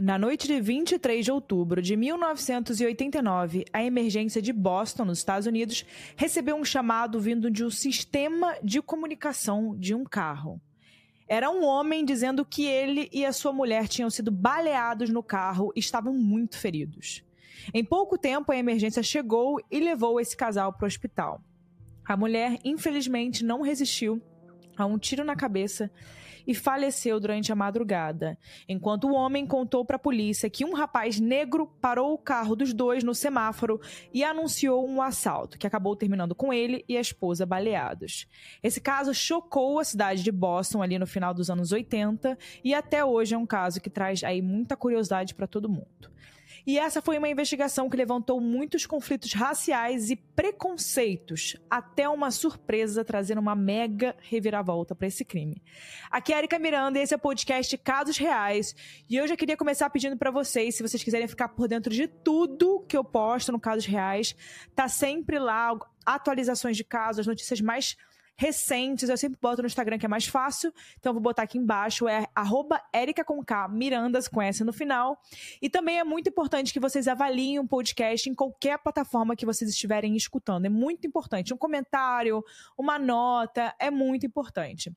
[0.00, 5.84] Na noite de 23 de outubro de 1989, a emergência de Boston, nos Estados Unidos,
[6.16, 10.60] recebeu um chamado vindo de um sistema de comunicação de um carro.
[11.26, 15.72] Era um homem dizendo que ele e a sua mulher tinham sido baleados no carro
[15.74, 17.24] e estavam muito feridos.
[17.74, 21.42] Em pouco tempo, a emergência chegou e levou esse casal para o hospital.
[22.04, 24.22] A mulher, infelizmente, não resistiu
[24.76, 25.90] a um tiro na cabeça
[26.48, 31.20] e faleceu durante a madrugada, enquanto o homem contou para a polícia que um rapaz
[31.20, 33.78] negro parou o carro dos dois no semáforo
[34.14, 38.26] e anunciou um assalto, que acabou terminando com ele e a esposa baleados.
[38.62, 43.04] Esse caso chocou a cidade de Boston ali no final dos anos 80 e até
[43.04, 46.10] hoje é um caso que traz aí muita curiosidade para todo mundo.
[46.68, 53.02] E essa foi uma investigação que levantou muitos conflitos raciais e preconceitos, até uma surpresa
[53.02, 55.62] trazendo uma mega reviravolta para esse crime.
[56.10, 58.76] Aqui é Erika Miranda e esse é o podcast Casos Reais.
[59.08, 62.06] E eu já queria começar pedindo para vocês, se vocês quiserem ficar por dentro de
[62.06, 64.36] tudo que eu posto no Casos Reais,
[64.74, 65.74] tá sempre lá
[66.04, 67.96] atualizações de casos, notícias mais
[68.38, 72.06] recentes, eu sempre boto no Instagram que é mais fácil, então vou botar aqui embaixo,
[72.06, 75.20] é arroba Erica com K, Mirandas com S no final.
[75.60, 79.44] E também é muito importante que vocês avaliem o um podcast em qualquer plataforma que
[79.44, 80.66] vocês estiverem escutando.
[80.66, 81.52] É muito importante.
[81.52, 82.44] Um comentário,
[82.76, 84.92] uma nota, é muito importante.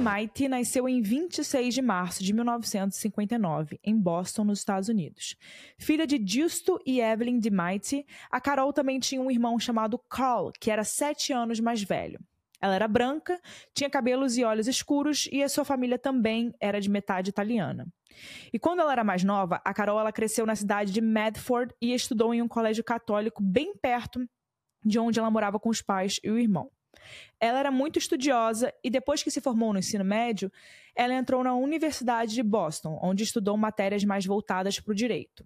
[0.00, 5.36] DeMaite nasceu em 26 de março de 1959, em Boston, nos Estados Unidos.
[5.76, 10.70] Filha de Justo e Evelyn DeMaite, a Carol também tinha um irmão chamado Carl, que
[10.70, 12.18] era sete anos mais velho.
[12.62, 13.38] Ela era branca,
[13.74, 17.86] tinha cabelos e olhos escuros e a sua família também era de metade italiana.
[18.50, 21.92] E quando ela era mais nova, a Carol ela cresceu na cidade de Medford e
[21.92, 24.26] estudou em um colégio católico bem perto
[24.82, 26.70] de onde ela morava com os pais e o irmão.
[27.38, 30.50] Ela era muito estudiosa e depois que se formou no ensino médio,
[30.94, 35.44] ela entrou na Universidade de Boston, onde estudou matérias mais voltadas para o direito.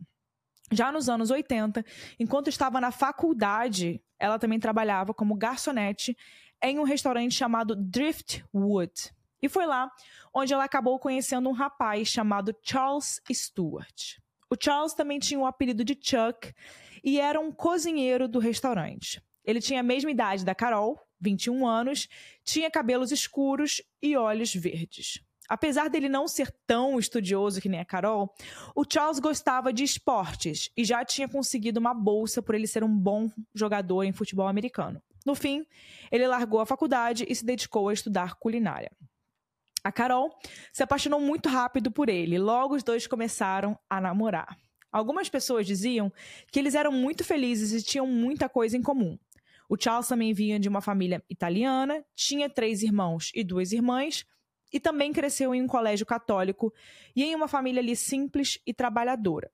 [0.72, 1.84] Já nos anos 80,
[2.18, 6.16] enquanto estava na faculdade, ela também trabalhava como garçonete
[6.62, 9.12] em um restaurante chamado Driftwood.
[9.42, 9.90] E foi lá
[10.32, 14.18] onde ela acabou conhecendo um rapaz chamado Charles Stewart.
[14.50, 16.52] O Charles também tinha o apelido de Chuck
[17.02, 19.22] e era um cozinheiro do restaurante.
[19.44, 22.08] Ele tinha a mesma idade da Carol, 21 anos,
[22.44, 25.20] tinha cabelos escuros e olhos verdes.
[25.48, 28.32] Apesar dele não ser tão estudioso que nem a Carol,
[28.74, 32.96] o Charles gostava de esportes e já tinha conseguido uma bolsa por ele ser um
[32.96, 35.02] bom jogador em futebol americano.
[35.24, 35.66] No fim,
[36.10, 38.90] ele largou a faculdade e se dedicou a estudar culinária.
[39.82, 40.30] A Carol
[40.72, 44.56] se apaixonou muito rápido por ele, logo os dois começaram a namorar.
[44.90, 46.10] Algumas pessoas diziam
[46.50, 49.18] que eles eram muito felizes e tinham muita coisa em comum.
[49.68, 54.24] O Charles também vinha de uma família italiana, tinha três irmãos e duas irmãs,
[54.72, 56.72] e também cresceu em um colégio católico
[57.14, 59.50] e em uma família ali simples e trabalhadora.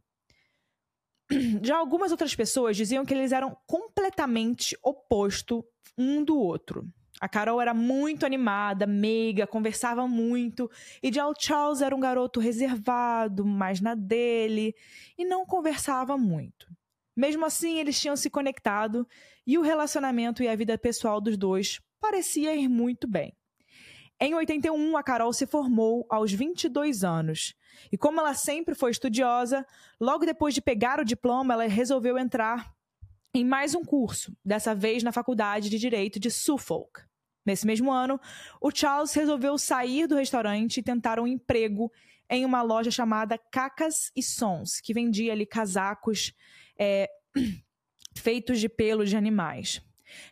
[1.62, 5.64] Já algumas outras pessoas diziam que eles eram completamente oposto
[5.96, 6.88] um do outro.
[7.20, 10.70] A Carol era muito animada, meiga, conversava muito,
[11.02, 14.74] e já o Charles era um garoto reservado, mais na dele,
[15.18, 16.66] e não conversava muito.
[17.14, 19.06] Mesmo assim, eles tinham se conectado
[19.46, 23.34] e o relacionamento e a vida pessoal dos dois parecia ir muito bem.
[24.20, 27.54] Em 81, a Carol se formou aos 22 anos.
[27.90, 29.66] E como ela sempre foi estudiosa,
[29.98, 32.70] logo depois de pegar o diploma, ela resolveu entrar
[33.34, 37.00] em mais um curso, dessa vez na Faculdade de Direito de Suffolk.
[37.46, 38.20] Nesse mesmo ano,
[38.60, 41.90] o Charles resolveu sair do restaurante e tentar um emprego
[42.28, 46.32] em uma loja chamada Cacas e Sons, que vendia ali casacos
[46.78, 47.08] é,
[48.20, 49.82] feitos de pelos de animais.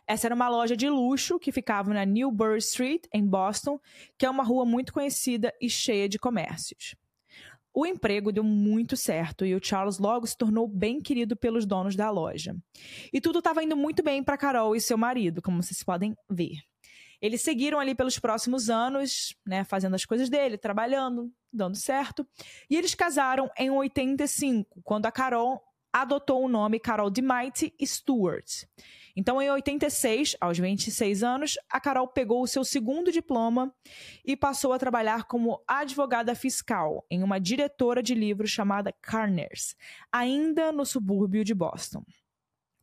[0.07, 3.79] Essa era uma loja de luxo que ficava na Newbury Street, em Boston,
[4.17, 6.95] que é uma rua muito conhecida e cheia de comércios.
[7.73, 11.95] O emprego deu muito certo e o Charles logo se tornou bem querido pelos donos
[11.95, 12.55] da loja.
[13.13, 16.57] E tudo estava indo muito bem para Carol e seu marido, como vocês podem ver.
[17.21, 22.25] Eles seguiram ali pelos próximos anos, né, fazendo as coisas dele, trabalhando, dando certo.
[22.69, 28.63] E eles casaram em 85, quando a Carol adotou o nome Carol DeMighty Stewart.
[29.15, 33.73] Então, em 86, aos 26 anos, a Carol pegou o seu segundo diploma
[34.23, 39.75] e passou a trabalhar como advogada fiscal em uma diretora de livros chamada Carners,
[40.11, 42.03] ainda no subúrbio de Boston.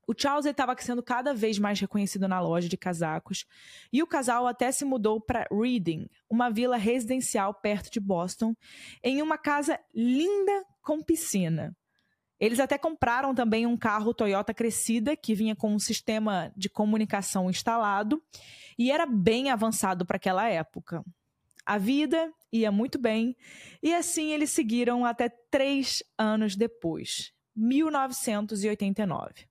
[0.06, 3.44] O Charles estava sendo cada vez mais reconhecido na loja de casacos
[3.92, 8.54] e o casal até se mudou para Reading, uma vila residencial perto de Boston,
[9.02, 11.76] em uma casa linda com piscina.
[12.38, 17.48] Eles até compraram também um carro Toyota Crescida que vinha com um sistema de comunicação
[17.48, 18.22] instalado
[18.78, 21.02] e era bem avançado para aquela época.
[21.64, 23.34] A vida ia muito bem
[23.82, 29.46] e assim eles seguiram até três anos depois, 1989.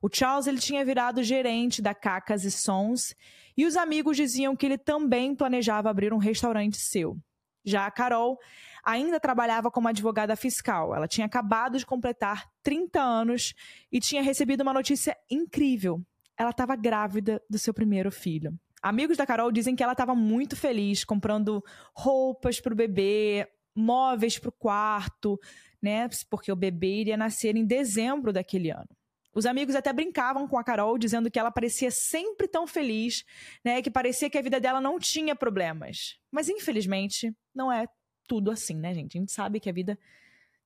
[0.00, 3.14] O Charles ele tinha virado gerente da Cacas e Sons
[3.56, 7.18] e os amigos diziam que ele também planejava abrir um restaurante seu.
[7.64, 8.38] Já a Carol
[8.84, 10.94] ainda trabalhava como advogada fiscal.
[10.94, 13.54] Ela tinha acabado de completar 30 anos
[13.92, 16.00] e tinha recebido uma notícia incrível.
[16.36, 18.58] Ela estava grávida do seu primeiro filho.
[18.82, 21.62] Amigos da Carol dizem que ela estava muito feliz comprando
[21.94, 25.38] roupas para o bebê, móveis para o quarto,
[25.82, 26.08] né?
[26.30, 28.88] Porque o bebê iria nascer em dezembro daquele ano.
[29.34, 33.24] Os amigos até brincavam com a Carol, dizendo que ela parecia sempre tão feliz,
[33.64, 33.82] né?
[33.82, 36.18] Que parecia que a vida dela não tinha problemas.
[36.30, 37.86] Mas infelizmente, não é
[38.26, 39.16] tudo assim, né, gente?
[39.16, 39.98] A gente sabe que a vida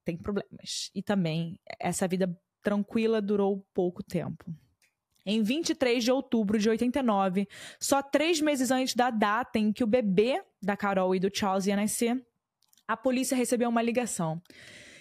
[0.05, 0.91] tem problemas.
[0.95, 4.45] E também essa vida tranquila durou pouco tempo.
[5.25, 7.47] Em 23 de outubro de 89,
[7.79, 11.67] só três meses antes da data em que o bebê da Carol e do Charles
[11.67, 12.21] ia nascer,
[12.89, 14.43] a polícia recebeu uma ligação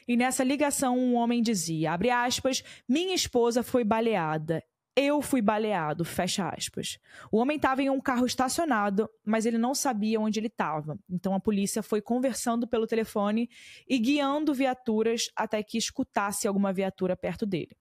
[0.07, 4.63] e nessa ligação, um homem dizia, abre aspas, minha esposa foi baleada.
[4.95, 6.99] Eu fui baleado, fecha aspas.
[7.31, 10.99] O homem estava em um carro estacionado, mas ele não sabia onde ele estava.
[11.09, 13.49] Então a polícia foi conversando pelo telefone
[13.87, 17.77] e guiando viaturas até que escutasse alguma viatura perto dele.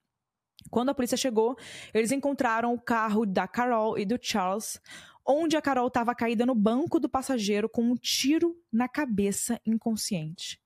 [0.71, 1.57] Quando a polícia chegou,
[1.93, 4.81] eles encontraram o carro da Carol e do Charles,
[5.27, 10.60] onde a Carol estava caída no banco do passageiro com um tiro na cabeça, inconsciente.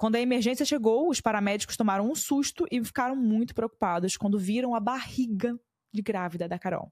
[0.00, 4.74] Quando a emergência chegou, os paramédicos tomaram um susto e ficaram muito preocupados quando viram
[4.74, 5.60] a barriga
[5.92, 6.90] de grávida da Carol.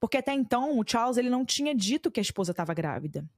[0.00, 3.28] Porque até então o Charles ele não tinha dito que a esposa estava grávida.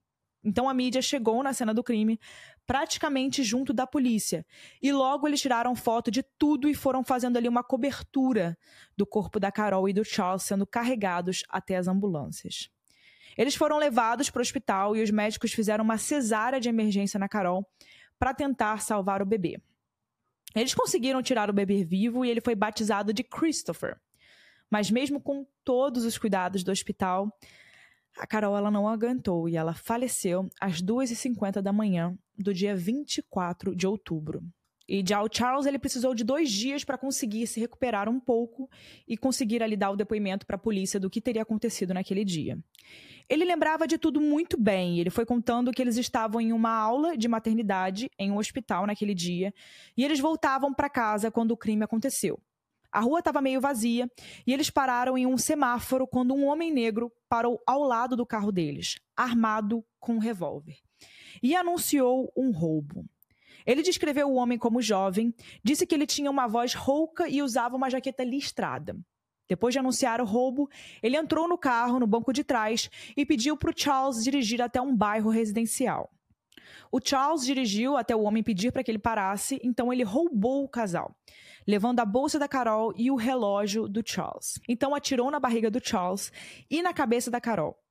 [0.44, 2.16] Então a mídia chegou na cena do crime
[2.64, 4.46] praticamente junto da polícia.
[4.80, 8.56] E logo eles tiraram foto de tudo e foram fazendo ali uma cobertura
[8.96, 12.70] do corpo da Carol e do Charles sendo carregados até as ambulâncias.
[13.36, 17.28] Eles foram levados para o hospital e os médicos fizeram uma cesárea de emergência na
[17.28, 17.66] Carol
[18.22, 19.60] para tentar salvar o bebê.
[20.54, 24.00] Eles conseguiram tirar o bebê vivo e ele foi batizado de Christopher.
[24.70, 27.36] Mas mesmo com todos os cuidados do hospital,
[28.16, 33.74] a Carol ela não aguentou e ela faleceu às 2h50 da manhã do dia 24
[33.74, 34.40] de outubro.
[34.88, 38.68] E já o Charles ele precisou de dois dias para conseguir se recuperar um pouco
[39.06, 42.58] e conseguir ali dar o depoimento para a polícia do que teria acontecido naquele dia.
[43.28, 44.98] Ele lembrava de tudo muito bem.
[44.98, 49.14] Ele foi contando que eles estavam em uma aula de maternidade em um hospital naquele
[49.14, 49.54] dia
[49.96, 52.40] e eles voltavam para casa quando o crime aconteceu.
[52.92, 54.10] A rua estava meio vazia
[54.46, 58.52] e eles pararam em um semáforo quando um homem negro parou ao lado do carro
[58.52, 60.76] deles, armado com um revólver,
[61.42, 63.06] e anunciou um roubo.
[63.66, 67.76] Ele descreveu o homem como jovem, disse que ele tinha uma voz rouca e usava
[67.76, 68.96] uma jaqueta listrada.
[69.48, 70.68] Depois de anunciar o roubo,
[71.02, 74.80] ele entrou no carro, no banco de trás, e pediu para o Charles dirigir até
[74.80, 76.10] um bairro residencial.
[76.90, 80.68] O Charles dirigiu até o homem pedir para que ele parasse, então ele roubou o
[80.68, 81.14] casal,
[81.66, 84.60] levando a bolsa da Carol e o relógio do Charles.
[84.68, 86.30] Então atirou na barriga do Charles
[86.70, 87.81] e na cabeça da Carol.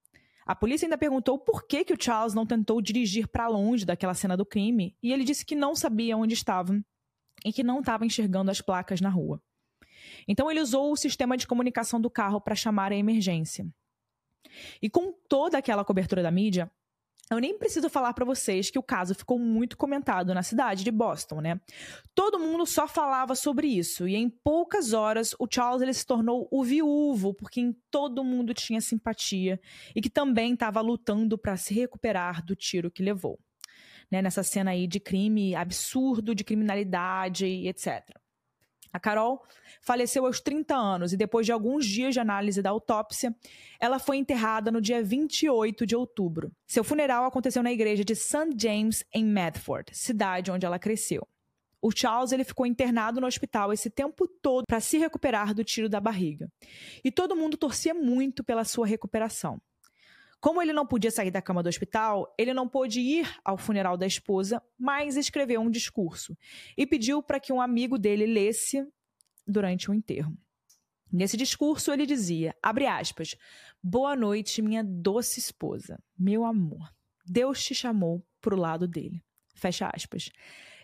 [0.51, 4.13] A polícia ainda perguntou por que, que o Charles não tentou dirigir para longe daquela
[4.13, 6.83] cena do crime, e ele disse que não sabia onde estavam
[7.45, 9.41] e que não estava enxergando as placas na rua.
[10.27, 13.65] Então ele usou o sistema de comunicação do carro para chamar a emergência.
[14.81, 16.69] E com toda aquela cobertura da mídia,
[17.31, 20.91] Eu nem preciso falar para vocês que o caso ficou muito comentado na cidade de
[20.91, 21.61] Boston, né?
[22.13, 26.49] Todo mundo só falava sobre isso e em poucas horas o Charles ele se tornou
[26.51, 29.61] o viúvo por quem todo mundo tinha simpatia
[29.95, 33.39] e que também estava lutando para se recuperar do tiro que levou.
[34.11, 38.20] Né, nessa cena aí de crime absurdo, de criminalidade e etc.
[38.93, 39.43] A Carol
[39.81, 43.35] faleceu aos 30 anos e depois de alguns dias de análise da autópsia,
[43.79, 46.51] ela foi enterrada no dia 28 de outubro.
[46.67, 48.49] Seu funeral aconteceu na igreja de St.
[48.57, 51.27] James em Medford, cidade onde ela cresceu.
[51.81, 55.89] O Charles ele ficou internado no hospital esse tempo todo para se recuperar do tiro
[55.89, 56.47] da barriga.
[57.03, 59.59] E todo mundo torcia muito pela sua recuperação.
[60.41, 63.95] Como ele não podia sair da cama do hospital, ele não pôde ir ao funeral
[63.95, 66.35] da esposa, mas escreveu um discurso
[66.75, 68.83] e pediu para que um amigo dele lesse
[69.45, 70.35] durante o enterro.
[71.13, 73.35] Nesse discurso ele dizia, abre aspas,
[73.83, 76.91] Boa noite, minha doce esposa, meu amor.
[77.23, 79.23] Deus te chamou para o lado dele.
[79.53, 80.31] Fecha aspas.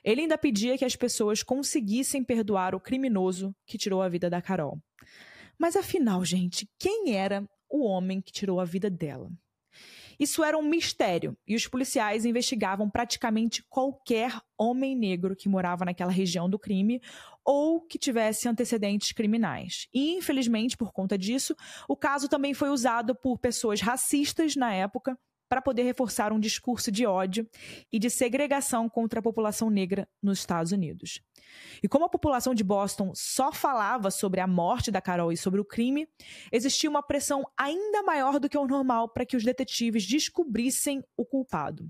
[0.03, 4.39] Ele ainda pedia que as pessoas conseguissem perdoar o criminoso que tirou a vida da
[4.39, 4.79] Carol.
[5.57, 9.31] Mas afinal, gente, quem era o homem que tirou a vida dela?
[10.19, 16.11] Isso era um mistério e os policiais investigavam praticamente qualquer homem negro que morava naquela
[16.11, 17.01] região do crime
[17.45, 19.87] ou que tivesse antecedentes criminais.
[19.93, 21.55] E, infelizmente, por conta disso,
[21.87, 26.91] o caso também foi usado por pessoas racistas na época para poder reforçar um discurso
[26.91, 27.47] de ódio
[27.91, 31.21] e de segregação contra a população negra nos Estados Unidos.
[31.81, 35.59] E como a população de Boston só falava sobre a morte da Carol e sobre
[35.59, 36.07] o crime,
[36.51, 41.25] existia uma pressão ainda maior do que o normal para que os detetives descobrissem o
[41.25, 41.89] culpado.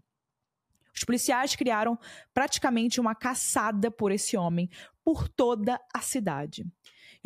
[0.94, 1.98] Os policiais criaram
[2.34, 4.70] praticamente uma caçada por esse homem
[5.04, 6.66] por toda a cidade.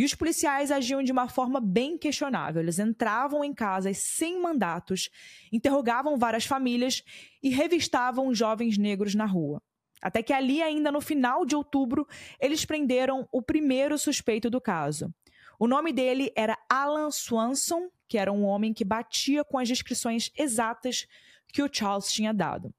[0.02, 2.60] E os policiais agiam de uma forma bem questionável.
[2.60, 5.12] Eles entravam em casas sem mandatos,
[5.52, 7.04] interrogavam várias famílias
[7.44, 9.62] e revistavam jovens negros na rua.
[10.02, 12.08] Até que ali, ainda no final de outubro,
[12.40, 15.14] eles prenderam o primeiro suspeito do caso.
[15.60, 20.32] O nome dele era Alan Swanson, que era um homem que batia com as descrições
[20.36, 21.06] exatas
[21.54, 22.74] que o Charles tinha dado.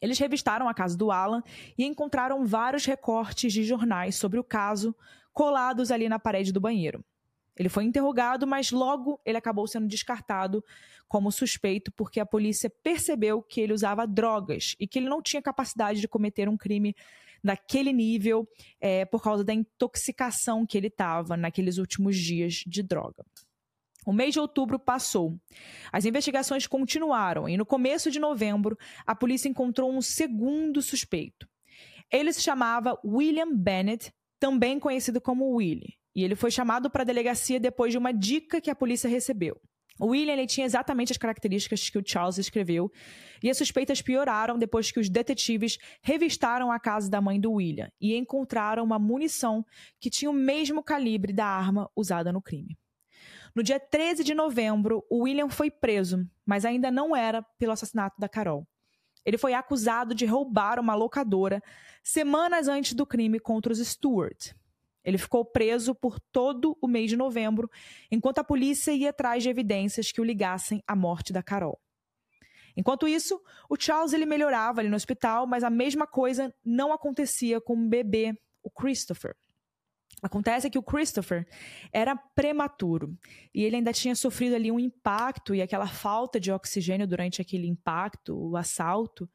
[0.00, 1.44] Eles revistaram a casa do Alan
[1.78, 4.92] e encontraram vários recortes de jornais sobre o caso
[5.32, 7.04] colados ali na parede do banheiro.
[7.56, 10.64] Ele foi interrogado, mas logo ele acabou sendo descartado
[11.06, 15.42] como suspeito porque a polícia percebeu que ele usava drogas e que ele não tinha
[15.42, 16.94] capacidade de cometer um crime
[17.44, 18.48] daquele nível
[18.80, 23.24] é, por causa da intoxicação que ele estava naqueles últimos dias de droga.
[24.06, 25.38] O mês de outubro passou.
[25.92, 31.48] As investigações continuaram e no começo de novembro a polícia encontrou um segundo suspeito.
[32.10, 34.12] Ele se chamava William Bennett,
[34.42, 38.60] também conhecido como Willie e ele foi chamado para a delegacia depois de uma dica
[38.60, 39.56] que a polícia recebeu.
[40.00, 42.90] O William ele tinha exatamente as características que o Charles escreveu,
[43.40, 47.88] e as suspeitas pioraram depois que os detetives revistaram a casa da mãe do William
[48.00, 49.64] e encontraram uma munição
[50.00, 52.76] que tinha o mesmo calibre da arma usada no crime.
[53.54, 58.16] No dia 13 de novembro, o William foi preso, mas ainda não era pelo assassinato
[58.18, 58.66] da Carol.
[59.24, 61.62] Ele foi acusado de roubar uma locadora
[62.02, 64.52] semanas antes do crime contra os Stewart.
[65.04, 67.70] Ele ficou preso por todo o mês de novembro,
[68.10, 71.80] enquanto a polícia ia atrás de evidências que o ligassem à morte da Carol.
[72.76, 77.60] Enquanto isso, o Charles ele melhorava ali no hospital, mas a mesma coisa não acontecia
[77.60, 79.36] com o bebê, o Christopher.
[80.22, 81.44] Acontece que o Christopher
[81.92, 83.18] era prematuro
[83.52, 87.66] e ele ainda tinha sofrido ali um impacto e aquela falta de oxigênio durante aquele
[87.66, 89.28] impacto, o assalto.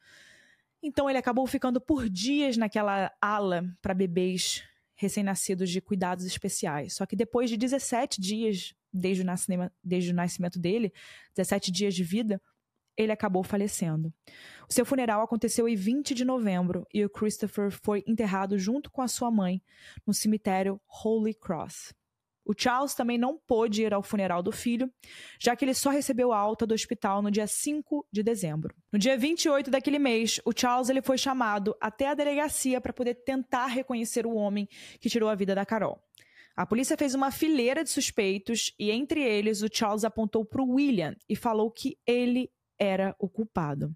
[0.82, 4.63] Então ele acabou ficando por dias naquela ala para bebês
[4.96, 6.96] recém-nascidos de cuidados especiais.
[6.96, 10.94] Só que depois de 17 dias desde o, nascimento, desde o nascimento dele,
[11.36, 12.41] 17 dias de vida,
[12.98, 14.12] ele acabou falecendo.
[14.70, 19.01] O seu funeral aconteceu em 20 de novembro e o Christopher foi enterrado junto com
[19.01, 19.62] a sua mãe
[20.06, 21.94] no cemitério Holy Cross.
[22.48, 24.89] O Charles também não pôde ir ao funeral do filho,
[25.38, 28.74] já que ele só recebeu alta do hospital no dia 5 de dezembro.
[28.92, 33.16] No dia 28 daquele mês, o Charles ele foi chamado até a delegacia para poder
[33.16, 34.66] tentar reconhecer o homem
[35.01, 36.01] que tirou a vida da Carol.
[36.56, 40.72] A polícia fez uma fileira de suspeitos e, entre eles, o Charles apontou para o
[40.75, 43.96] William e falou que ele era o culpado.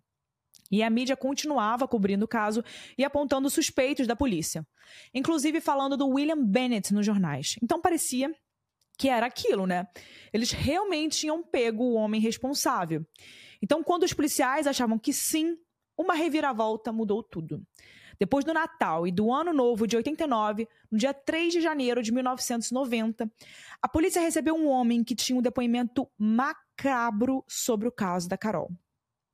[0.72, 2.64] E a mídia continuava cobrindo o caso
[2.98, 4.66] e apontando suspeitos da polícia,
[5.14, 7.56] inclusive falando do William Bennett nos jornais.
[7.62, 8.34] Então parecia
[8.98, 9.88] que era aquilo, né?
[10.32, 13.06] Eles realmente tinham pego o homem responsável.
[13.62, 15.58] Então, quando os policiais achavam que sim,
[15.98, 17.62] uma reviravolta mudou tudo.
[18.22, 22.12] Depois do Natal e do Ano Novo de 89, no dia 3 de janeiro de
[22.12, 23.28] 1990,
[23.82, 28.70] a polícia recebeu um homem que tinha um depoimento macabro sobre o caso da Carol.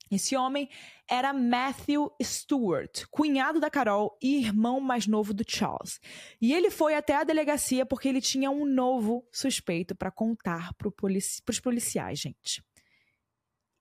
[0.10, 0.70] Esse homem
[1.06, 6.00] era Matthew Stewart, cunhado da Carol e irmão mais novo do Charles.
[6.40, 10.90] E ele foi até a delegacia porque ele tinha um novo suspeito para contar para
[10.90, 12.64] polici os policiais, gente.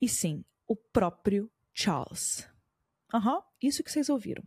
[0.02, 2.55] E sim, o próprio Charles.
[3.12, 4.42] Aham, uhum, isso que vocês ouviram.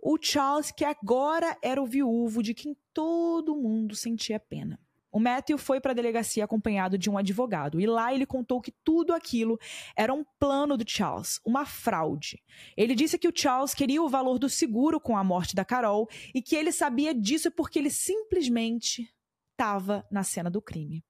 [0.00, 4.78] O Charles, que agora era o viúvo de quem todo mundo sentia pena.
[5.10, 8.72] O Matthew foi para a delegacia acompanhado de um advogado e lá ele contou que
[8.82, 9.56] tudo aquilo
[9.96, 12.42] era um plano do Charles, uma fraude.
[12.76, 16.08] Ele disse que o Charles queria o valor do seguro com a morte da Carol
[16.34, 19.08] e que ele sabia disso porque ele simplesmente
[19.52, 21.04] estava na cena do crime.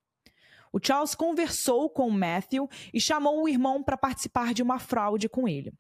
[0.71, 5.31] O Charles conversou com o Matthew e chamou o irmão para participar de uma fraude
[5.31, 5.73] com ele.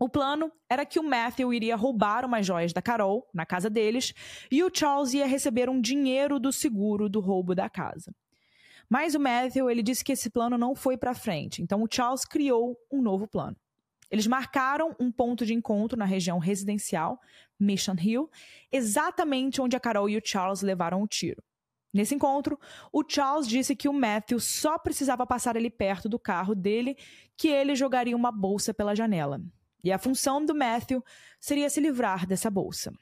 [0.00, 4.14] O plano era que o Matthew iria roubar umas joias da Carol na casa deles
[4.50, 8.10] e o Charles ia receber um dinheiro do seguro do roubo da casa.
[8.88, 12.24] Mas o Matthew ele disse que esse plano não foi para frente, então o Charles
[12.24, 13.54] criou um novo plano.
[14.10, 17.20] Eles marcaram um ponto de encontro na região residencial,
[17.58, 18.30] Mission Hill,
[18.72, 21.44] exatamente onde a Carol e o Charles levaram o tiro.
[21.92, 22.58] Nesse encontro,
[22.90, 26.96] o Charles disse que o Matthew só precisava passar ali perto do carro dele
[27.36, 29.38] que ele jogaria uma bolsa pela janela.
[29.82, 31.02] E a função do Matthew
[31.38, 32.92] seria se livrar dessa bolsa.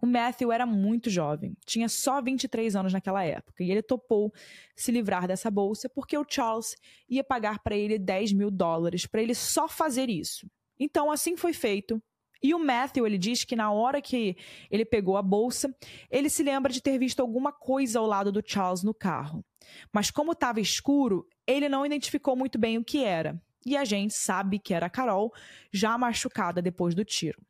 [0.00, 4.32] O Matthew era muito jovem, tinha só 23 anos naquela época, e ele topou
[4.74, 6.74] se livrar dessa bolsa porque o Charles
[7.08, 10.50] ia pagar para ele 10 mil dólares para ele só fazer isso.
[10.76, 12.02] Então, assim foi feito.
[12.42, 14.36] E o Matthew, ele diz que na hora que
[14.68, 15.72] ele pegou a bolsa,
[16.10, 19.44] ele se lembra de ter visto alguma coisa ao lado do Charles no carro.
[19.92, 24.14] Mas como estava escuro, ele não identificou muito bem o que era e a gente
[24.14, 25.32] sabe que era a Carol,
[25.72, 27.40] já machucada depois do tiro.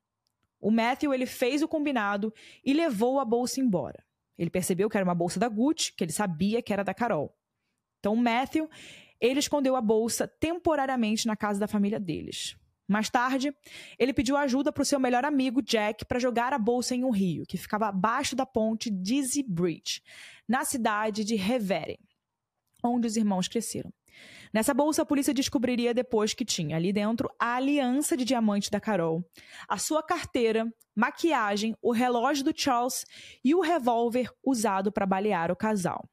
[0.61, 2.33] O Matthew ele fez o combinado
[2.65, 4.05] e levou a bolsa embora.
[4.39, 7.37] Ele percebeu que era uma bolsa da Gucci, que ele sabia que era da Carol.
[7.99, 8.69] Então o Matthew
[9.21, 12.57] ele escondeu a bolsa temporariamente na casa da família deles.
[12.89, 13.55] Mais tarde,
[13.99, 17.11] ele pediu ajuda para o seu melhor amigo Jack para jogar a bolsa em um
[17.11, 20.03] rio que ficava abaixo da ponte Dizzy Bridge,
[20.49, 21.99] na cidade de Revere,
[22.83, 23.93] onde os irmãos cresceram.
[24.53, 28.79] Nessa bolsa, a polícia descobriria depois que tinha ali dentro a aliança de diamante da
[28.79, 29.25] Carol,
[29.67, 33.07] a sua carteira, maquiagem, o relógio do Charles
[33.43, 36.07] e o revólver usado para balear o casal.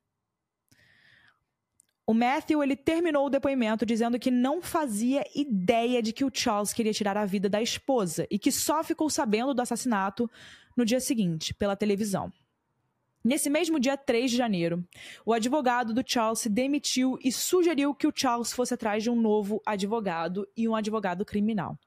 [2.07, 6.73] O Matthew ele terminou o depoimento dizendo que não fazia ideia de que o Charles
[6.73, 10.27] queria tirar a vida da esposa e que só ficou sabendo do assassinato
[10.75, 12.33] no dia seguinte, pela televisão.
[13.23, 14.87] Nesse mesmo dia 3 de janeiro,
[15.25, 19.15] o advogado do Charles se demitiu e sugeriu que o Charles fosse atrás de um
[19.15, 21.77] novo advogado e um advogado criminal.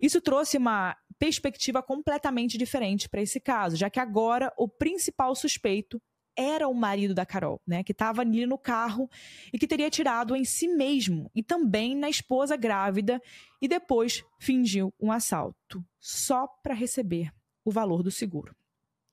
[0.00, 6.00] Isso trouxe uma perspectiva completamente diferente para esse caso, já que agora o principal suspeito
[6.36, 9.10] era o marido da Carol, né, que estava ali no carro
[9.52, 13.20] e que teria tirado em si mesmo e também na esposa grávida
[13.60, 17.30] e depois fingiu um assalto só para receber
[17.64, 18.54] o valor do seguro.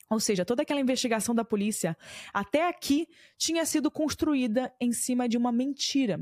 [0.09, 1.97] Ou seja, toda aquela investigação da polícia
[2.33, 6.19] até aqui tinha sido construída em cima de uma mentira.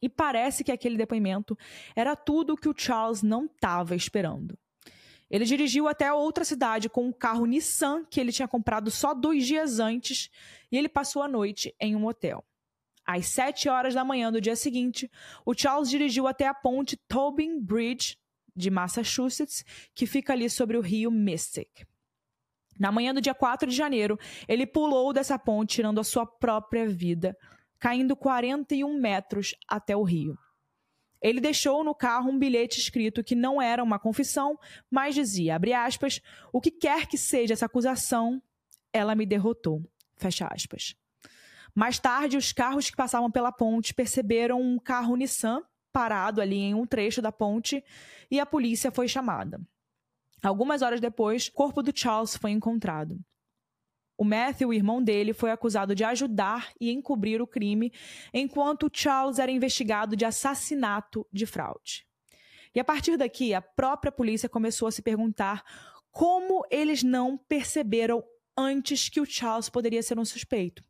[0.00, 1.56] E parece que aquele depoimento
[1.94, 4.58] era tudo o que o Charles não estava esperando.
[5.30, 9.46] Ele dirigiu até outra cidade com um carro Nissan que ele tinha comprado só dois
[9.46, 10.30] dias antes
[10.70, 12.44] e ele passou a noite em um hotel.
[13.06, 15.10] Às sete horas da manhã do dia seguinte,
[15.44, 18.18] o Charles dirigiu até a ponte Tobin Bridge
[18.56, 19.64] de Massachusetts,
[19.94, 21.86] que fica ali sobre o rio Mystic.
[22.78, 26.88] Na manhã do dia 4 de janeiro, ele pulou dessa ponte, tirando a sua própria
[26.88, 27.36] vida,
[27.78, 30.38] caindo 41 metros até o rio.
[31.20, 34.58] Ele deixou no carro um bilhete escrito que não era uma confissão,
[34.90, 36.20] mas dizia, abre aspas,
[36.52, 38.42] o que quer que seja essa acusação,
[38.92, 39.82] ela me derrotou.
[40.16, 40.94] Fecha aspas.
[41.74, 46.74] Mais tarde, os carros que passavam pela ponte perceberam um carro Nissan parado ali em
[46.74, 47.82] um trecho da ponte
[48.30, 49.60] e a polícia foi chamada.
[50.44, 53.18] Algumas horas depois, o corpo do Charles foi encontrado.
[54.16, 57.92] O Matthew, irmão dele, foi acusado de ajudar e encobrir o crime,
[58.32, 62.06] enquanto Charles era investigado de assassinato de fraude.
[62.74, 65.64] E a partir daqui, a própria polícia começou a se perguntar
[66.12, 68.22] como eles não perceberam
[68.56, 70.84] antes que o Charles poderia ser um suspeito.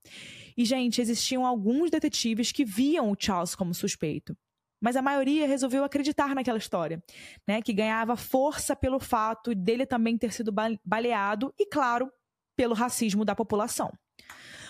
[0.56, 4.36] E, gente, existiam alguns detetives que viam o Charles como suspeito
[4.84, 7.02] mas a maioria resolveu acreditar naquela história,
[7.48, 7.62] né?
[7.62, 10.52] Que ganhava força pelo fato dele também ter sido
[10.84, 12.12] baleado e, claro,
[12.54, 13.90] pelo racismo da população.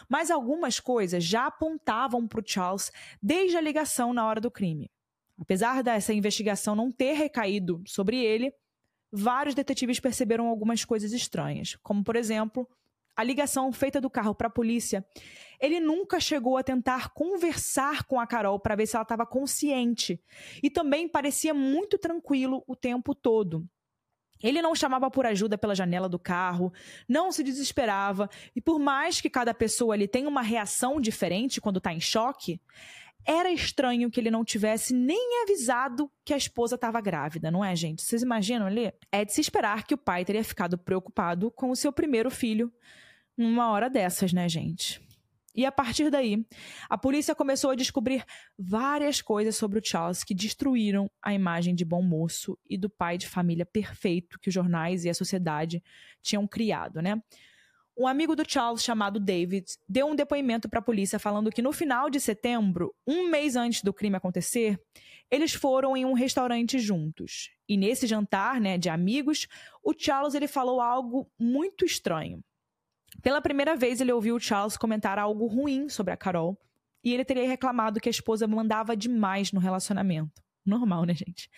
[0.08, 4.88] Mas algumas coisas já apontavam para o Charles desde a ligação na hora do crime.
[5.36, 8.54] Apesar dessa investigação não ter recaído sobre ele,
[9.10, 12.68] vários detetives perceberam algumas coisas estranhas, como, por exemplo,
[13.16, 15.04] a ligação feita do carro para a polícia,
[15.60, 20.20] ele nunca chegou a tentar conversar com a Carol para ver se ela estava consciente.
[20.62, 23.66] E também parecia muito tranquilo o tempo todo.
[24.42, 26.72] Ele não chamava por ajuda pela janela do carro,
[27.08, 31.78] não se desesperava, e por mais que cada pessoa ali tenha uma reação diferente quando
[31.78, 32.60] está em choque,
[33.26, 37.74] era estranho que ele não tivesse nem avisado que a esposa estava grávida, não é,
[37.74, 38.02] gente?
[38.02, 38.92] Vocês imaginam ali?
[39.10, 42.70] É de se esperar que o pai teria ficado preocupado com o seu primeiro filho
[43.36, 45.00] numa hora dessas, né, gente?
[45.54, 46.44] E a partir daí,
[46.90, 48.24] a polícia começou a descobrir
[48.58, 53.16] várias coisas sobre o Charles que destruíram a imagem de bom moço e do pai
[53.16, 55.80] de família perfeito que os jornais e a sociedade
[56.20, 57.22] tinham criado, né?
[57.96, 61.72] Um amigo do Charles, chamado David, deu um depoimento para a polícia falando que no
[61.72, 64.76] final de setembro, um mês antes do crime acontecer,
[65.30, 67.50] eles foram em um restaurante juntos.
[67.68, 69.46] E nesse jantar, né, de amigos,
[69.84, 72.42] o Charles ele falou algo muito estranho.
[73.22, 76.58] Pela primeira vez, ele ouviu o Charles comentar algo ruim sobre a Carol,
[77.02, 80.42] e ele teria reclamado que a esposa mandava demais no relacionamento.
[80.64, 81.50] Normal, né, gente?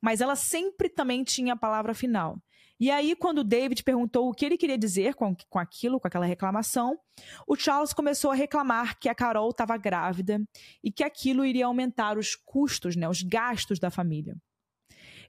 [0.00, 2.38] Mas ela sempre também tinha a palavra final.
[2.78, 6.06] E aí, quando o David perguntou o que ele queria dizer com, com aquilo, com
[6.08, 6.98] aquela reclamação,
[7.46, 10.40] o Charles começou a reclamar que a Carol estava grávida
[10.82, 14.36] e que aquilo iria aumentar os custos, né, os gastos da família.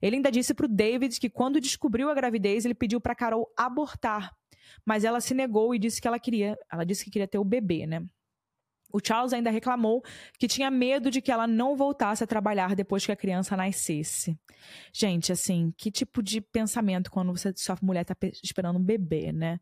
[0.01, 3.51] Ele ainda disse para o David que quando descobriu a gravidez, ele pediu para Carol
[3.55, 4.35] abortar,
[4.85, 7.43] mas ela se negou e disse que ela queria, ela disse que queria ter o
[7.43, 8.05] bebê, né?
[8.93, 10.01] O Charles ainda reclamou
[10.39, 14.39] que tinha medo de que ela não voltasse a trabalhar depois que a criança nascesse.
[14.93, 19.59] Gente, assim, que tipo de pensamento quando você, sua mulher está esperando um bebê, né?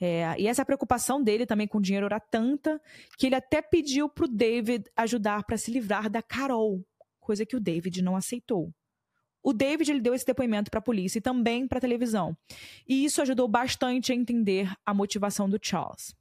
[0.00, 2.80] É, e essa preocupação dele também com o dinheiro era tanta
[3.18, 6.86] que ele até pediu para o David ajudar para se livrar da Carol,
[7.18, 8.72] coisa que o David não aceitou.
[9.42, 12.36] O David ele deu esse depoimento para a polícia e também para a televisão.
[12.86, 16.14] E isso ajudou bastante a entender a motivação do Charles.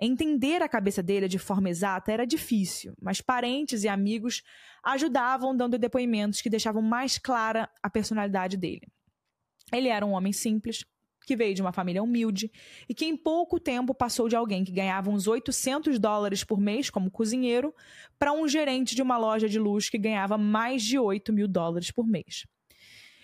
[0.00, 4.42] Entender a cabeça dele de forma exata era difícil, mas parentes e amigos
[4.82, 8.88] ajudavam dando depoimentos que deixavam mais clara a personalidade dele.
[9.72, 10.84] Ele era um homem simples,
[11.24, 12.50] que veio de uma família humilde
[12.88, 16.90] e que em pouco tempo passou de alguém que ganhava uns 800 dólares por mês
[16.90, 17.74] como cozinheiro
[18.18, 21.90] para um gerente de uma loja de luxo que ganhava mais de 8 mil dólares
[21.90, 22.46] por mês.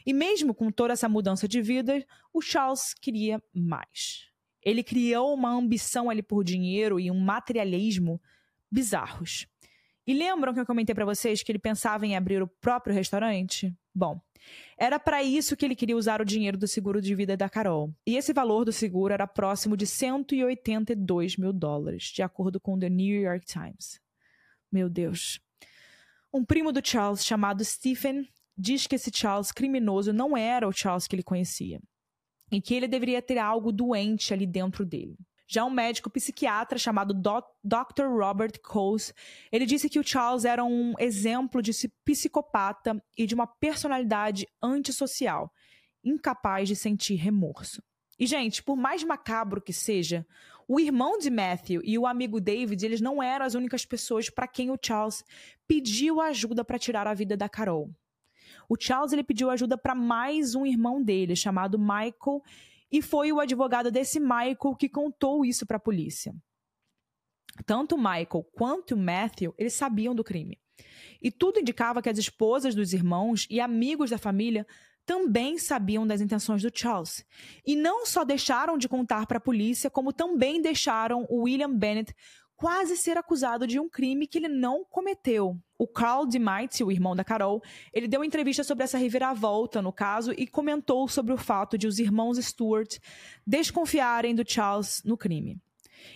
[0.06, 4.28] E mesmo com toda essa mudança de vida, o Charles queria mais.
[4.62, 8.20] Ele criou uma ambição ali por dinheiro e um materialismo
[8.70, 9.46] bizarros.
[10.06, 13.76] E lembram que eu comentei para vocês que ele pensava em abrir o próprio restaurante?
[13.94, 14.18] Bom,
[14.76, 17.92] era para isso que ele queria usar o dinheiro do seguro de vida da Carol.
[18.06, 22.78] E esse valor do seguro era próximo de 182 mil dólares, de acordo com o
[22.78, 24.00] The New York Times.
[24.70, 25.40] Meu Deus.
[26.32, 31.06] Um primo do Charles, chamado Stephen, diz que esse Charles criminoso não era o Charles
[31.06, 31.80] que ele conhecia
[32.50, 35.16] e que ele deveria ter algo doente ali dentro dele.
[35.50, 38.04] Já um médico psiquiatra chamado Dr.
[38.06, 39.14] Robert Coase,
[39.50, 41.72] ele disse que o Charles era um exemplo de
[42.04, 45.50] psicopata e de uma personalidade antissocial,
[46.04, 47.82] incapaz de sentir remorso.
[48.18, 50.26] E, gente, por mais macabro que seja,
[50.66, 54.46] o irmão de Matthew e o amigo David, eles não eram as únicas pessoas para
[54.46, 55.24] quem o Charles
[55.66, 57.90] pediu ajuda para tirar a vida da Carol.
[58.68, 62.42] O Charles ele pediu ajuda para mais um irmão dele, chamado Michael,
[62.90, 66.34] e foi o advogado desse Michael que contou isso para a polícia.
[67.66, 70.58] Tanto Michael quanto Matthew, eles sabiam do crime.
[71.20, 74.66] E tudo indicava que as esposas dos irmãos e amigos da família
[75.04, 77.24] também sabiam das intenções do Charles.
[77.66, 82.14] E não só deixaram de contar para a polícia, como também deixaram o William Bennett
[82.58, 85.56] quase ser acusado de um crime que ele não cometeu.
[85.78, 87.62] O Carl DeMite, o irmão da Carol,
[87.94, 91.86] ele deu uma entrevista sobre essa reviravolta no caso e comentou sobre o fato de
[91.86, 92.98] os irmãos Stewart
[93.46, 95.56] desconfiarem do Charles no crime.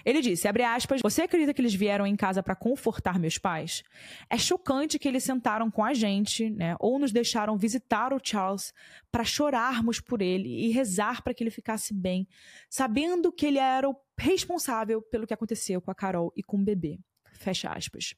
[0.05, 3.83] Ele disse, abre aspas, você acredita que eles vieram em casa para confortar meus pais?
[4.29, 8.73] É chocante que eles sentaram com a gente, né, ou nos deixaram visitar o Charles
[9.11, 12.27] para chorarmos por ele e rezar para que ele ficasse bem,
[12.69, 16.65] sabendo que ele era o responsável pelo que aconteceu com a Carol e com o
[16.65, 16.99] bebê.
[17.33, 18.15] Fecha aspas.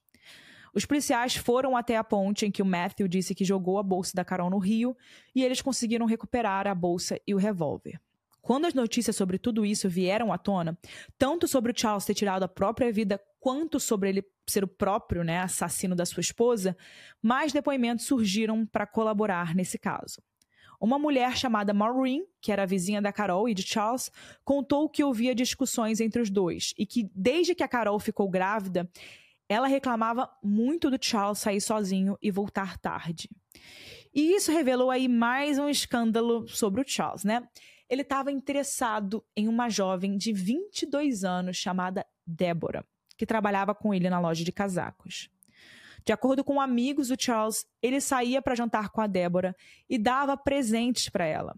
[0.75, 4.13] Os policiais foram até a ponte em que o Matthew disse que jogou a bolsa
[4.15, 4.97] da Carol no rio
[5.33, 8.01] e eles conseguiram recuperar a bolsa e o revólver.
[8.45, 10.79] Quando as notícias sobre tudo isso vieram à tona,
[11.17, 15.25] tanto sobre o Charles ter tirado a própria vida, quanto sobre ele ser o próprio
[15.25, 16.77] né, assassino da sua esposa,
[17.23, 20.23] mais depoimentos surgiram para colaborar nesse caso.
[20.79, 24.11] Uma mulher chamada Maureen, que era vizinha da Carol e de Charles,
[24.45, 28.87] contou que ouvia discussões entre os dois e que, desde que a Carol ficou grávida,
[29.49, 33.31] ela reclamava muito do Charles sair sozinho e voltar tarde.
[34.15, 37.43] E isso revelou aí mais um escândalo sobre o Charles, né?
[37.89, 42.85] Ele estava interessado em uma jovem de 22 anos chamada Débora,
[43.17, 45.31] que trabalhava com ele na loja de casacos.
[46.05, 49.57] De acordo com amigos do Charles, ele saía para jantar com a Débora
[49.89, 51.57] e dava presentes para ela.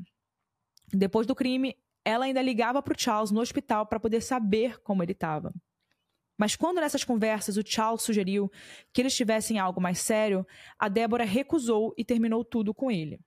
[0.92, 5.02] Depois do crime, ela ainda ligava para o Charles no hospital para poder saber como
[5.02, 5.52] ele estava.
[6.38, 8.50] Mas quando nessas conversas o Charles sugeriu
[8.92, 10.46] que eles tivessem algo mais sério,
[10.78, 13.18] a Débora recusou e terminou tudo com ele.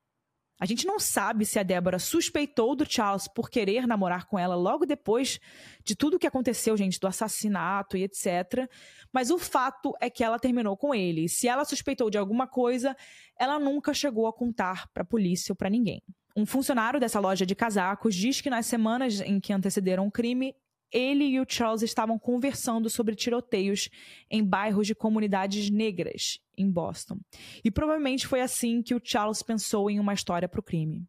[0.59, 4.55] A gente não sabe se a Débora suspeitou do Charles por querer namorar com ela
[4.55, 5.39] logo depois
[5.85, 8.69] de tudo o que aconteceu, gente, do assassinato e etc.
[9.13, 11.25] Mas o fato é que ela terminou com ele.
[11.25, 12.93] E se ela suspeitou de alguma coisa,
[13.39, 16.03] ela nunca chegou a contar para a polícia ou para ninguém.
[16.35, 20.53] Um funcionário dessa loja de casacos diz que nas semanas em que antecederam o crime,
[20.91, 23.89] ele e o Charles estavam conversando sobre tiroteios
[24.29, 27.19] em bairros de comunidades negras em Boston.
[27.63, 31.07] E provavelmente foi assim que o Charles pensou em uma história para o crime.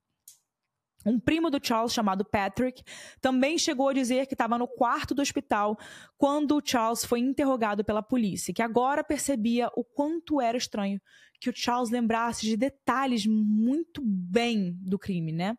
[1.04, 2.82] Um primo do Charles, chamado Patrick,
[3.20, 5.78] também chegou a dizer que estava no quarto do hospital
[6.18, 11.00] quando o Charles foi interrogado pela polícia, que agora percebia o quanto era estranho
[11.40, 15.56] que o Charles lembrasse de detalhes muito bem do crime, né?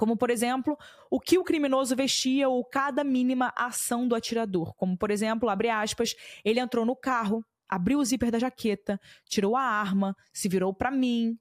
[0.00, 0.78] Como, por exemplo,
[1.10, 4.74] o que o criminoso vestia ou cada mínima ação do atirador.
[4.74, 9.54] Como, por exemplo, abre aspas, ele entrou no carro, abriu o zíper da jaqueta, tirou
[9.54, 11.38] a arma, se virou para mim.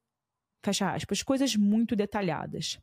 [0.62, 2.78] Fecha aspas, coisas muito detalhadas.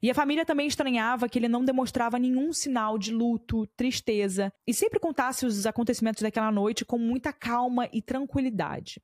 [0.00, 4.72] E a família também estranhava que ele não demonstrava nenhum sinal de luto, tristeza e
[4.72, 9.02] sempre contasse os acontecimentos daquela noite com muita calma e tranquilidade.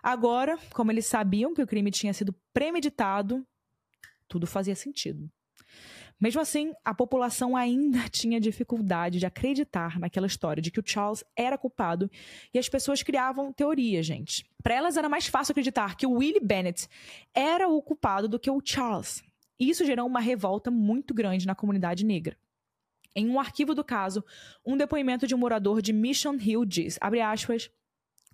[0.00, 3.44] Agora, como eles sabiam que o crime tinha sido premeditado,
[4.28, 5.30] tudo fazia sentido.
[6.20, 11.22] Mesmo assim, a população ainda tinha dificuldade de acreditar naquela história de que o Charles
[11.36, 12.10] era culpado
[12.52, 14.44] e as pessoas criavam teorias, gente.
[14.62, 16.88] Para elas era mais fácil acreditar que o Willie Bennett
[17.32, 19.22] era o culpado do que o Charles.
[19.58, 22.36] Isso gerou uma revolta muito grande na comunidade negra.
[23.14, 24.24] Em um arquivo do caso,
[24.64, 27.70] um depoimento de um morador de Mission Hill diz, aspas,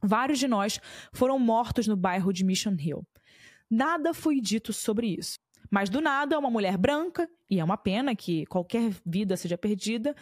[0.03, 0.79] vários de nós
[1.13, 3.07] foram mortos no bairro de Mission Hill.
[3.71, 5.39] Nada foi dito sobre isso.
[5.71, 10.15] Mas do nada, uma mulher branca, e é uma pena que qualquer vida seja perdida,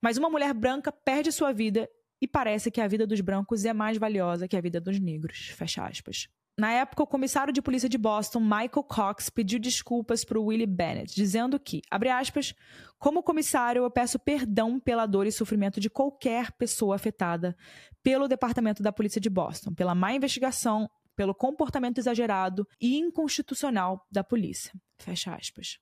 [0.00, 1.88] mas uma mulher branca perde sua vida
[2.20, 5.48] e parece que a vida dos brancos é mais valiosa que a vida dos negros.
[5.56, 6.28] Fecha aspas.
[6.58, 10.66] Na época, o comissário de polícia de Boston, Michael Cox, pediu desculpas para o Willie
[10.66, 12.54] Bennett, dizendo que, abre aspas,
[12.98, 17.56] como comissário, eu peço perdão pela dor e sofrimento de qualquer pessoa afetada
[18.02, 24.24] pelo Departamento da Polícia de Boston, pela má investigação pelo comportamento exagerado e inconstitucional da
[24.24, 24.72] polícia.
[24.98, 25.78] Fecha aspas.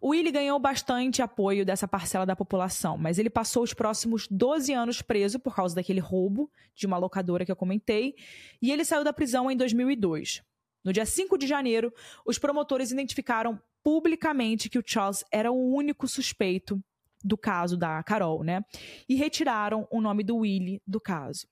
[0.00, 4.72] O Willie ganhou bastante apoio dessa parcela da população, mas ele passou os próximos 12
[4.72, 8.14] anos preso por causa daquele roubo de uma locadora que eu comentei,
[8.62, 10.42] e ele saiu da prisão em 2002.
[10.84, 11.92] No dia 5 de janeiro,
[12.24, 16.82] os promotores identificaram publicamente que o Charles era o único suspeito
[17.22, 18.62] do caso da Carol, né?
[19.08, 21.48] E retiraram o nome do Willie do caso.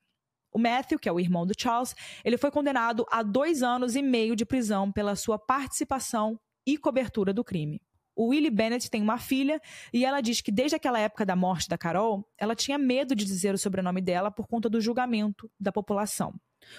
[0.57, 4.01] O Matthew, que é o irmão do Charles, ele foi condenado a dois anos e
[4.01, 7.79] meio de prisão pela sua participação e cobertura do crime.
[8.17, 9.61] O Willie Bennett tem uma filha
[9.93, 13.27] e ela diz que desde aquela época da morte da Carol, ela tinha medo de
[13.27, 16.33] dizer o sobrenome dela por conta do julgamento da população.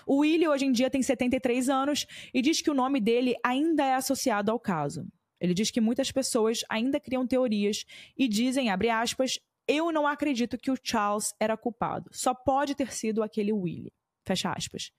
[0.08, 3.86] O Willie hoje em dia tem 73 anos e diz que o nome dele ainda
[3.86, 5.06] é associado ao caso.
[5.40, 7.86] Ele diz que muitas pessoas ainda criam teorias
[8.18, 9.38] e dizem, abre aspas,
[9.68, 12.10] eu não acredito que o Charles era culpado.
[12.14, 13.94] Só pode ter sido aquele Willie.
[14.26, 14.92] Fecha aspas.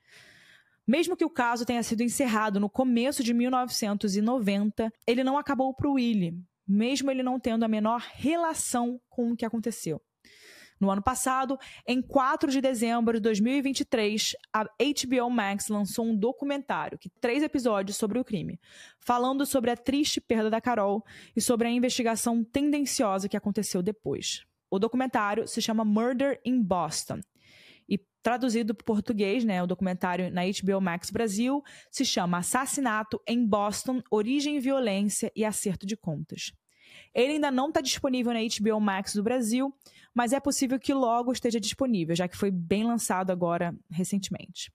[0.86, 5.88] Mesmo que o caso tenha sido encerrado no começo de 1990, ele não acabou para
[5.88, 6.34] o Willie,
[6.66, 10.00] mesmo ele não tendo a menor relação com o que aconteceu.
[10.80, 16.98] No ano passado, em 4 de dezembro de 2023, a HBO Max lançou um documentário,
[16.98, 18.60] que três episódios sobre o crime,
[18.98, 21.04] falando sobre a triste perda da Carol
[21.34, 24.47] e sobre a investigação tendenciosa que aconteceu depois.
[24.70, 27.20] O documentário se chama Murder in Boston.
[27.88, 33.46] E traduzido para português, né, o documentário na HBO Max Brasil se chama Assassinato em
[33.46, 36.52] Boston: Origem, Violência e Acerto de Contas.
[37.14, 39.72] Ele ainda não está disponível na HBO Max do Brasil,
[40.14, 44.70] mas é possível que logo esteja disponível, já que foi bem lançado agora recentemente.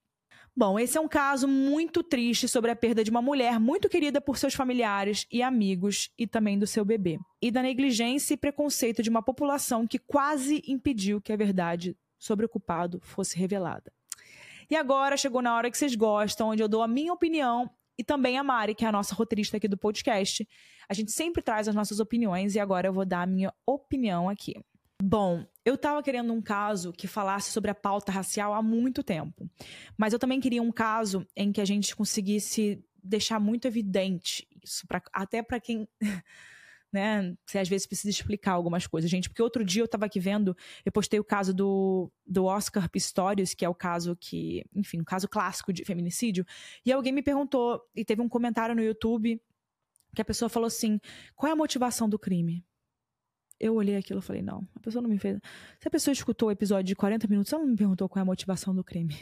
[0.55, 4.21] Bom, esse é um caso muito triste sobre a perda de uma mulher muito querida
[4.21, 7.19] por seus familiares e amigos e também do seu bebê.
[7.41, 12.45] E da negligência e preconceito de uma população que quase impediu que a verdade sobre
[12.45, 13.91] o culpado fosse revelada.
[14.69, 18.03] E agora chegou na hora que vocês gostam, onde eu dou a minha opinião e
[18.03, 20.47] também a Mari, que é a nossa roteirista aqui do podcast.
[20.87, 24.29] A gente sempre traz as nossas opiniões e agora eu vou dar a minha opinião
[24.29, 24.53] aqui.
[25.05, 29.49] Bom, eu estava querendo um caso que falasse sobre a pauta racial há muito tempo,
[29.97, 34.87] mas eu também queria um caso em que a gente conseguisse deixar muito evidente isso,
[34.87, 35.85] pra, até para quem
[36.89, 37.35] né?
[37.45, 39.27] Você às vezes precisa explicar algumas coisas, gente.
[39.27, 43.53] Porque outro dia eu tava aqui vendo, eu postei o caso do, do Oscar Pistorius,
[43.53, 46.45] que é o caso que, enfim, um caso clássico de feminicídio.
[46.85, 49.41] E alguém me perguntou, e teve um comentário no YouTube,
[50.15, 50.97] que a pessoa falou assim:
[51.35, 52.63] qual é a motivação do crime?
[53.63, 55.39] Eu olhei aquilo e falei, não, a pessoa não me fez.
[55.79, 58.23] Se a pessoa escutou o episódio de 40 minutos, ela não me perguntou qual é
[58.23, 59.15] a motivação do crime.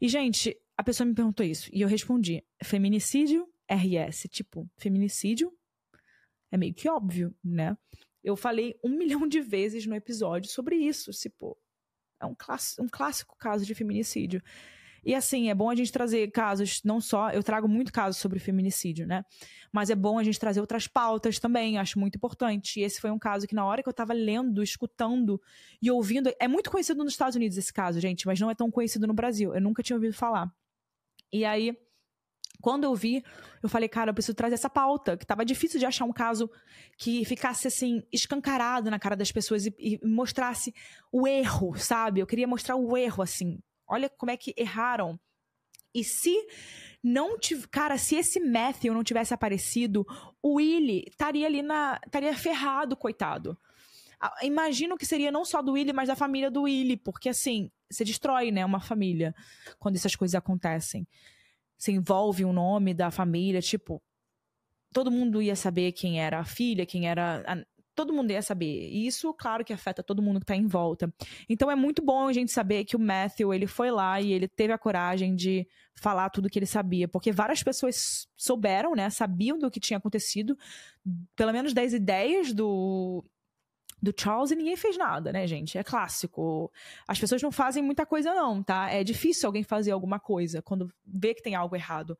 [0.00, 1.70] E, gente, a pessoa me perguntou isso.
[1.72, 4.26] E eu respondi: feminicídio, RS.
[4.28, 5.52] Tipo, feminicídio,
[6.50, 7.76] é meio que óbvio, né?
[8.24, 11.12] Eu falei um milhão de vezes no episódio sobre isso.
[11.12, 11.56] Tipo,
[12.20, 12.34] é um,
[12.80, 14.42] um clássico caso de feminicídio.
[15.04, 17.30] E assim, é bom a gente trazer casos, não só.
[17.30, 19.24] Eu trago muito casos sobre feminicídio, né?
[19.72, 22.80] Mas é bom a gente trazer outras pautas também, acho muito importante.
[22.80, 25.40] E esse foi um caso que, na hora que eu tava lendo, escutando
[25.80, 26.32] e ouvindo.
[26.38, 29.14] É muito conhecido nos Estados Unidos esse caso, gente, mas não é tão conhecido no
[29.14, 29.54] Brasil.
[29.54, 30.52] Eu nunca tinha ouvido falar.
[31.32, 31.76] E aí
[32.62, 33.24] quando eu vi,
[33.60, 36.48] eu falei, cara, eu preciso trazer essa pauta, que tava difícil de achar um caso
[36.96, 40.72] que ficasse assim, escancarado na cara das pessoas e, e mostrasse
[41.10, 42.20] o erro, sabe?
[42.20, 43.58] Eu queria mostrar o erro, assim.
[43.92, 45.18] Olha como é que erraram.
[45.94, 46.34] E se
[47.02, 47.68] não tivesse.
[47.68, 50.06] Cara, se esse Matthew não tivesse aparecido,
[50.42, 52.00] o Willy estaria ali na.
[52.04, 53.58] estaria ferrado, coitado.
[54.42, 58.04] Imagino que seria não só do Willy, mas da família do Willy, porque assim, você
[58.04, 59.34] destrói, né, uma família
[59.80, 61.06] quando essas coisas acontecem
[61.82, 64.00] se envolve o nome da família, tipo,
[64.92, 67.42] todo mundo ia saber quem era a filha, quem era.
[67.94, 68.88] Todo mundo ia saber.
[68.90, 71.12] E isso, claro, que afeta todo mundo que tá em volta.
[71.48, 74.48] Então é muito bom a gente saber que o Matthew, ele foi lá e ele
[74.48, 77.06] teve a coragem de falar tudo que ele sabia.
[77.06, 79.10] Porque várias pessoas souberam, né?
[79.10, 80.56] Sabiam do que tinha acontecido.
[81.36, 83.24] Pelo menos 10 ideias do,
[84.02, 85.78] do Charles e ninguém fez nada, né, gente?
[85.78, 86.72] É clássico.
[87.06, 88.90] As pessoas não fazem muita coisa, não, tá?
[88.90, 92.18] É difícil alguém fazer alguma coisa quando vê que tem algo errado.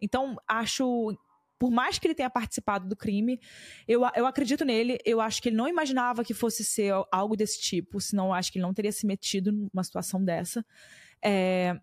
[0.00, 1.16] Então, acho.
[1.58, 3.40] Por mais que ele tenha participado do crime,
[3.88, 4.98] eu, eu acredito nele.
[5.04, 8.52] Eu acho que ele não imaginava que fosse ser algo desse tipo, senão eu acho
[8.52, 10.64] que ele não teria se metido numa situação dessa.
[11.24, 11.78] É...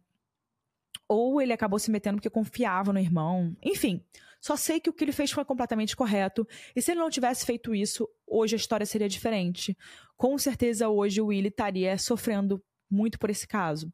[1.07, 3.55] Ou ele acabou se metendo porque confiava no irmão.
[3.63, 4.03] Enfim,
[4.39, 6.45] só sei que o que ele fez foi completamente correto.
[6.75, 9.77] E se ele não tivesse feito isso, hoje a história seria diferente.
[10.17, 13.91] Com certeza hoje o Willie estaria sofrendo muito por esse caso.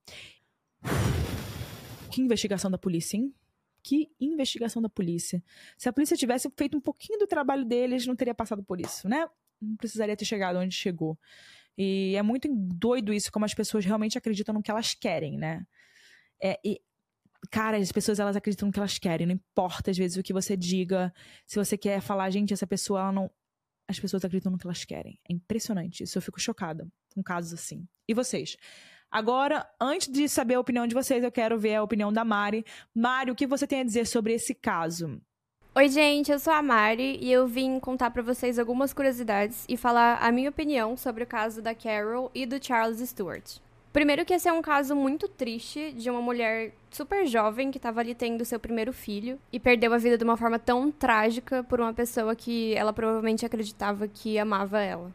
[2.11, 3.33] Que investigação da polícia, hein?
[3.83, 5.43] Que investigação da polícia.
[5.77, 9.07] Se a polícia tivesse feito um pouquinho do trabalho deles, não teria passado por isso,
[9.07, 9.27] né?
[9.61, 11.17] Não precisaria ter chegado onde chegou.
[11.77, 15.65] E é muito doido isso, como as pessoas realmente acreditam no que elas querem, né?
[16.41, 16.81] É, e
[17.49, 20.33] cara, as pessoas elas acreditam no que elas querem, não importa às vezes o que
[20.33, 21.13] você diga.
[21.47, 23.31] Se você quer falar, gente, essa pessoa ela não
[23.87, 25.19] as pessoas acreditam no que elas querem.
[25.27, 27.87] É impressionante isso, eu fico chocada com casos assim.
[28.07, 28.55] E vocês?
[29.11, 32.63] Agora, antes de saber a opinião de vocês, eu quero ver a opinião da Mari.
[32.93, 35.19] Mari, o que você tem a dizer sobre esse caso?
[35.73, 39.75] Oi, gente, eu sou a Mari e eu vim contar para vocês algumas curiosidades e
[39.75, 43.57] falar a minha opinião sobre o caso da Carol e do Charles Stewart.
[43.91, 48.01] Primeiro que esse é um caso muito triste de uma mulher super jovem que estava
[48.01, 51.79] ali tendo seu primeiro filho e perdeu a vida de uma forma tão trágica por
[51.79, 55.11] uma pessoa que ela provavelmente acreditava que amava ela.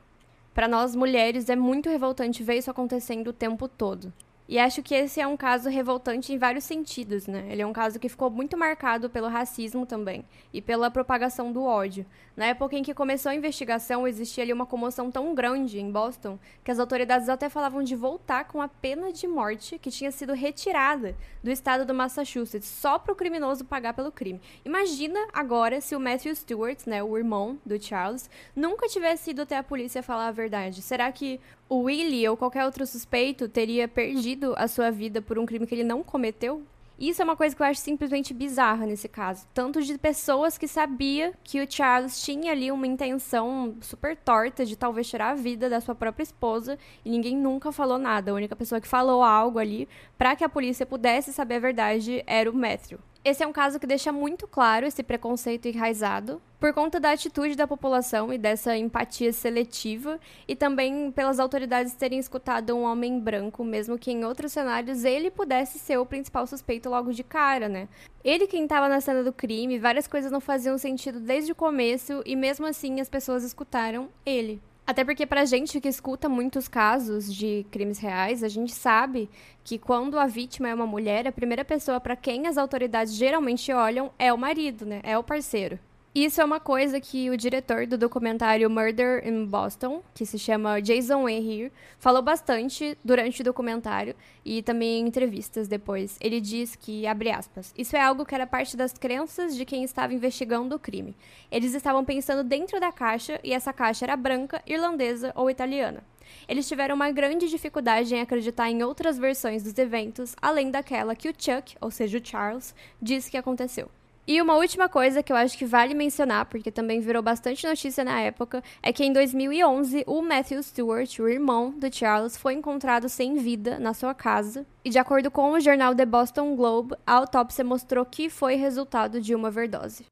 [0.54, 4.12] Para nós mulheres é muito revoltante ver isso acontecendo o tempo todo.
[4.46, 7.46] E acho que esse é um caso revoltante em vários sentidos, né?
[7.48, 11.64] Ele é um caso que ficou muito marcado pelo racismo também e pela propagação do
[11.64, 12.04] ódio.
[12.36, 16.38] Na época em que começou a investigação, existia ali uma comoção tão grande em Boston
[16.62, 20.34] que as autoridades até falavam de voltar com a pena de morte que tinha sido
[20.34, 24.42] retirada do estado do Massachusetts só para o criminoso pagar pelo crime.
[24.62, 29.56] Imagina agora se o Matthew Stewart, né, o irmão do Charles, nunca tivesse ido até
[29.56, 30.82] a polícia falar a verdade.
[30.82, 35.46] Será que o Willie ou qualquer outro suspeito teria perdido a sua vida por um
[35.46, 36.62] crime que ele não cometeu?
[36.96, 39.46] Isso é uma coisa que eu acho simplesmente bizarra nesse caso.
[39.52, 44.76] Tanto de pessoas que sabia que o Charles tinha ali uma intenção super torta de
[44.76, 48.30] talvez tirar a vida da sua própria esposa e ninguém nunca falou nada.
[48.30, 52.22] A única pessoa que falou algo ali para que a polícia pudesse saber a verdade
[52.28, 53.00] era o Matthew.
[53.24, 57.56] Esse é um caso que deixa muito claro esse preconceito enraizado, por conta da atitude
[57.56, 63.64] da população e dessa empatia seletiva, e também pelas autoridades terem escutado um homem branco,
[63.64, 67.88] mesmo que em outros cenários ele pudesse ser o principal suspeito logo de cara, né?
[68.22, 72.22] Ele quem estava na cena do crime, várias coisas não faziam sentido desde o começo,
[72.26, 74.60] e mesmo assim as pessoas escutaram ele.
[74.86, 79.30] Até porque pra gente que escuta muitos casos de crimes reais, a gente sabe
[79.64, 83.72] que quando a vítima é uma mulher, a primeira pessoa para quem as autoridades geralmente
[83.72, 85.00] olham é o marido, né?
[85.02, 85.78] É o parceiro.
[86.14, 90.80] Isso é uma coisa que o diretor do documentário Murder in Boston, que se chama
[90.80, 96.16] Jason Weir, falou bastante durante o documentário e também em entrevistas depois.
[96.20, 99.82] Ele diz que, abre aspas, isso é algo que era parte das crenças de quem
[99.82, 101.16] estava investigando o crime.
[101.50, 106.04] Eles estavam pensando dentro da caixa e essa caixa era branca, irlandesa ou italiana.
[106.46, 111.28] Eles tiveram uma grande dificuldade em acreditar em outras versões dos eventos, além daquela que
[111.28, 113.90] o Chuck, ou seja, o Charles, disse que aconteceu.
[114.26, 118.02] E uma última coisa que eu acho que vale mencionar, porque também virou bastante notícia
[118.02, 123.06] na época, é que em 2011 o Matthew Stewart, o irmão do Charles, foi encontrado
[123.08, 124.66] sem vida na sua casa.
[124.82, 129.20] E de acordo com o jornal The Boston Globe, a autópsia mostrou que foi resultado
[129.20, 130.06] de uma overdose.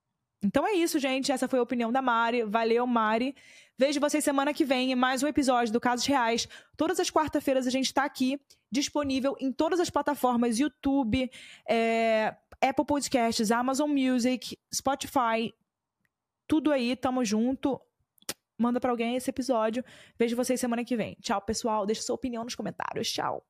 [0.44, 1.32] Então é isso, gente.
[1.32, 2.42] Essa foi a opinião da Mari.
[2.42, 3.34] Valeu, Mari.
[3.78, 6.46] Vejo vocês semana que vem em mais um episódio do Casos Reais.
[6.76, 8.38] Todas as quarta-feiras a gente está aqui,
[8.70, 11.30] disponível em todas as plataformas: YouTube,
[11.66, 15.52] é, Apple Podcasts, Amazon Music, Spotify.
[16.46, 17.80] Tudo aí, tamo junto.
[18.56, 19.84] Manda para alguém esse episódio.
[20.16, 21.16] Vejo vocês semana que vem.
[21.20, 21.84] Tchau, pessoal.
[21.84, 23.10] Deixa sua opinião nos comentários.
[23.10, 23.44] Tchau.